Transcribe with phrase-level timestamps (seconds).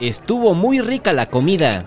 [0.00, 1.84] Estuvo muy rica la comida.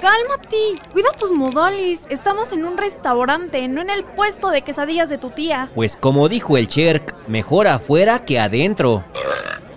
[0.00, 0.56] Cálmate,
[0.92, 2.06] cuida tus modales.
[2.10, 5.68] Estamos en un restaurante, no en el puesto de quesadillas de tu tía.
[5.74, 9.04] Pues como dijo el Cherk, mejor afuera que adentro.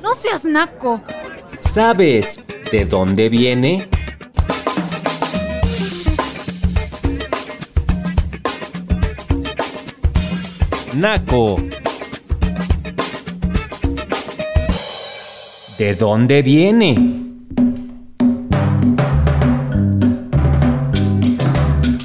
[0.04, 1.02] No seas naco.
[1.60, 3.90] ¿Sabes de dónde viene?
[10.94, 11.58] Naco.
[15.78, 17.33] ¿De dónde viene?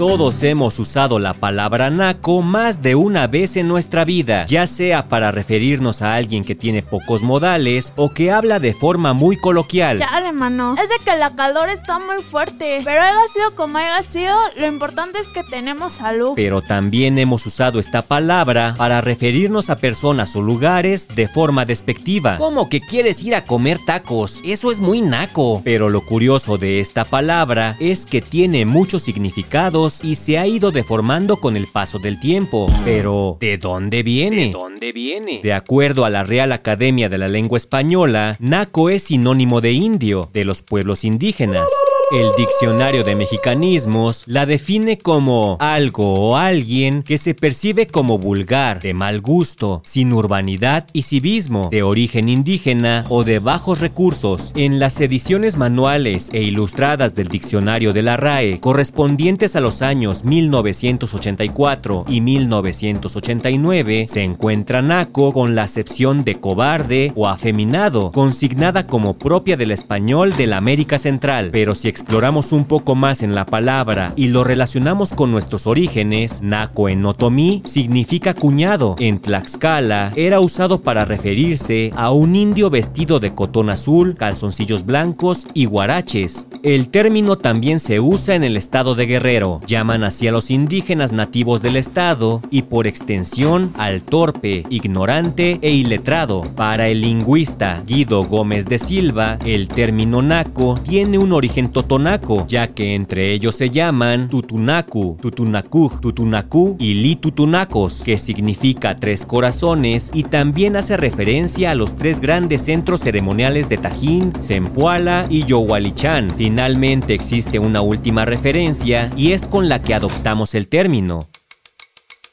[0.08, 5.06] Todos hemos usado la palabra naco más de una vez en nuestra vida, ya sea
[5.10, 9.98] para referirnos a alguien que tiene pocos modales o que habla de forma muy coloquial.
[9.98, 10.76] Chale, mano.
[10.82, 12.80] Es de que la calor está muy fuerte.
[12.84, 16.32] Pero haya sido como haya sido, lo importante es que tenemos salud.
[16.36, 22.38] Pero también hemos usado esta palabra para referirnos a personas o lugares de forma despectiva.
[22.38, 25.60] Como que quieres ir a comer tacos, eso es muy naco.
[25.66, 30.70] Pero lo curioso de esta palabra es que tiene muchos significados y se ha ido
[30.70, 32.72] deformando con el paso del tiempo.
[32.84, 34.46] Pero, ¿de dónde viene?
[34.46, 35.40] ¿De dónde viene?
[35.42, 40.30] De acuerdo a la Real Academia de la Lengua Española, naco es sinónimo de indio,
[40.32, 41.66] de los pueblos indígenas.
[42.10, 48.80] El diccionario de mexicanismos la define como algo o alguien que se percibe como vulgar,
[48.80, 54.52] de mal gusto, sin urbanidad y civismo, de origen indígena o de bajos recursos.
[54.56, 60.24] En las ediciones manuales e ilustradas del diccionario de la RAE, correspondientes a los años
[60.24, 69.18] 1984 y 1989, se encuentra naco con la acepción de cobarde o afeminado, consignada como
[69.18, 73.44] propia del español de la América Central, pero si exploramos un poco más en la
[73.44, 78.94] palabra y lo relacionamos con nuestros orígenes, naco en otomí significa cuñado.
[79.00, 85.48] En Tlaxcala era usado para referirse a un indio vestido de cotón azul, calzoncillos blancos
[85.54, 86.46] y guaraches.
[86.62, 89.60] El término también se usa en el estado de Guerrero.
[89.66, 95.72] Llaman así a los indígenas nativos del estado y por extensión al torpe, ignorante e
[95.72, 96.42] iletrado.
[96.54, 102.66] Para el lingüista Guido Gómez de Silva, el término naco tiene un origen totonaco, ya
[102.66, 110.24] que entre ellos se llaman tutunacu, tutunacuj, tutunacú y litutunacos, que significa tres corazones y
[110.24, 116.34] también hace referencia a los tres grandes centros ceremoniales de Tajín, Zempoala y Yohualichán.
[116.36, 121.26] Finalmente existe una última referencia y es con la que adoptamos el término.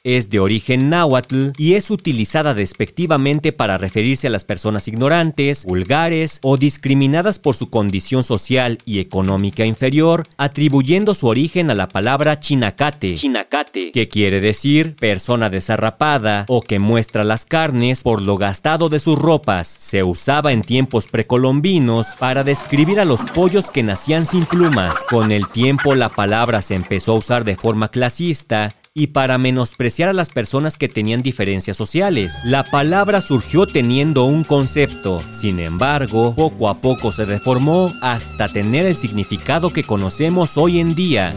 [0.05, 6.38] Es de origen náhuatl y es utilizada despectivamente para referirse a las personas ignorantes, vulgares
[6.43, 12.39] o discriminadas por su condición social y económica inferior, atribuyendo su origen a la palabra
[12.39, 13.91] chinacate, Chinacate.
[13.91, 19.17] que quiere decir persona desarrapada o que muestra las carnes por lo gastado de sus
[19.17, 19.67] ropas.
[19.67, 24.99] Se usaba en tiempos precolombinos para describir a los pollos que nacían sin plumas.
[25.09, 30.07] Con el tiempo la palabra se empezó a usar de forma clasista y para menospreciar
[30.07, 32.39] a las personas que tenían diferencias sociales.
[32.45, 38.85] La palabra surgió teniendo un concepto, sin embargo, poco a poco se deformó hasta tener
[38.85, 41.35] el significado que conocemos hoy en día.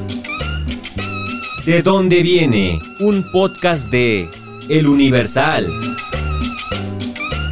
[1.67, 2.81] ¿De dónde viene?
[3.01, 4.31] Un podcast de
[4.69, 5.67] El Universal.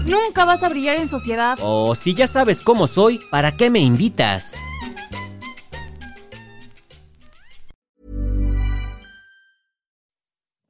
[0.06, 1.58] Nunca vas a brillar en sociedad.
[1.60, 4.54] O si ya sabes cómo soy, ¿para qué me invitas?